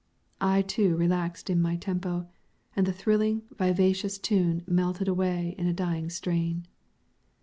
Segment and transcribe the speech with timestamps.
[0.41, 2.27] I too relaxed in my tempo,
[2.75, 6.65] and the thrilling, vivacious tune melted away in a dying strain.